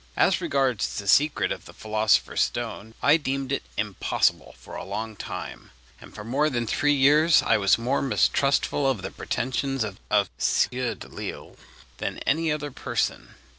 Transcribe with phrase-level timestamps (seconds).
[0.17, 5.15] As regards the secret of the philosopher's stone, I deemed it impossible, for a long
[5.15, 9.99] time; and for more than three years I was more mistrustful of the pretensions of
[10.09, 11.55] this Sieur Delisle
[11.99, 13.35] than of any other person.